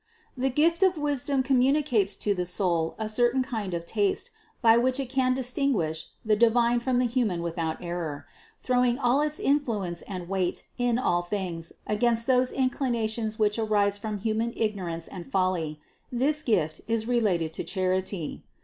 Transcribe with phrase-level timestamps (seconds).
[0.35, 4.99] The gift of wisdom communicates to the soul a certain kind of taste by which
[4.99, 8.25] it can distinguish the divine from the human without error,
[8.63, 13.99] throwing all its influence and weight in all things against those in clinations which arise
[13.99, 15.79] from human ignorance and folly;
[16.11, 16.41] THE CONCEPTION 465 this
[16.81, 18.41] gift is related to charity.